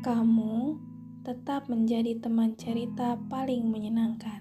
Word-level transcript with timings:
Kamu 0.00 0.80
tetap 1.28 1.68
menjadi 1.68 2.16
teman 2.24 2.56
cerita 2.56 3.20
paling 3.28 3.68
menyenangkan. 3.68 4.40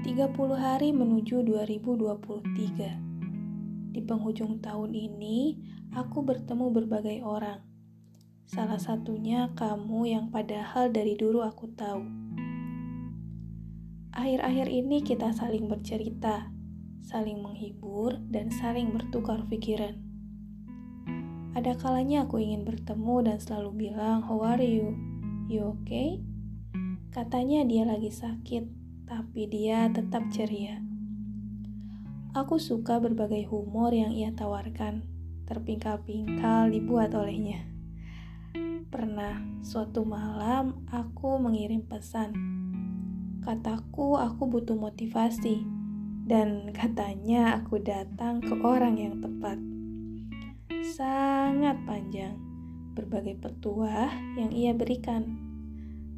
30 0.00 0.32
hari 0.56 0.96
menuju 0.96 1.44
2023. 1.44 3.92
Di 3.92 4.00
penghujung 4.00 4.64
tahun 4.64 4.96
ini, 4.96 5.60
aku 5.92 6.24
bertemu 6.24 6.72
berbagai 6.72 7.20
orang. 7.20 7.60
Salah 8.48 8.80
satunya 8.80 9.52
kamu 9.52 10.08
yang 10.08 10.32
padahal 10.32 10.88
dari 10.88 11.12
dulu 11.12 11.44
aku 11.44 11.68
tahu. 11.76 12.00
Akhir-akhir 14.16 14.72
ini 14.72 15.04
kita 15.04 15.36
saling 15.36 15.68
bercerita, 15.68 16.48
saling 17.04 17.44
menghibur, 17.44 18.16
dan 18.32 18.48
saling 18.48 18.88
bertukar 18.88 19.44
pikiran. 19.52 20.07
Ada 21.56 21.80
kalanya 21.80 22.28
aku 22.28 22.36
ingin 22.42 22.68
bertemu 22.68 23.24
dan 23.24 23.36
selalu 23.40 23.88
bilang, 23.88 24.20
"How 24.20 24.44
are 24.44 24.60
you? 24.60 24.92
You 25.48 25.80
okay?" 25.80 26.20
Katanya 27.08 27.64
dia 27.64 27.88
lagi 27.88 28.12
sakit, 28.12 28.68
tapi 29.08 29.48
dia 29.48 29.88
tetap 29.88 30.28
ceria. 30.28 30.84
Aku 32.36 32.60
suka 32.60 33.00
berbagai 33.00 33.48
humor 33.48 33.96
yang 33.96 34.12
ia 34.12 34.36
tawarkan, 34.36 35.08
terpingkal-pingkal 35.48 36.68
dibuat 36.68 37.16
olehnya. 37.16 37.64
Pernah 38.92 39.40
suatu 39.64 40.04
malam 40.04 40.84
aku 40.92 41.40
mengirim 41.40 41.80
pesan. 41.88 42.36
Kataku 43.40 44.20
aku 44.20 44.44
butuh 44.44 44.76
motivasi 44.76 45.64
dan 46.28 46.68
katanya 46.76 47.56
aku 47.64 47.80
datang 47.80 48.44
ke 48.44 48.52
orang 48.60 49.00
yang 49.00 49.24
tepat 49.24 49.56
sangat 50.98 51.78
panjang, 51.86 52.34
berbagai 52.98 53.38
petuah 53.38 54.10
yang 54.34 54.50
ia 54.50 54.74
berikan. 54.74 55.38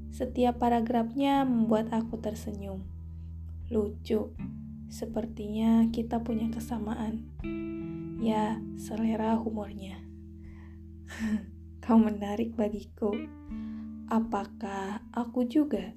Setiap 0.08 0.56
paragrafnya 0.56 1.44
membuat 1.44 1.92
aku 1.92 2.16
tersenyum. 2.16 2.88
Lucu, 3.68 4.32
sepertinya 4.88 5.84
kita 5.92 6.24
punya 6.24 6.48
kesamaan. 6.48 7.28
Ya, 8.24 8.56
selera 8.80 9.36
humornya. 9.36 10.00
Kau 11.84 12.00
menarik 12.00 12.56
bagiku. 12.56 13.12
Apakah 14.08 15.04
aku 15.12 15.44
juga? 15.44 15.92